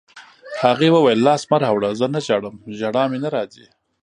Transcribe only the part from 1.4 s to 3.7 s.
مه راوړه، زه نه ژاړم، ژړا مې نه راځي.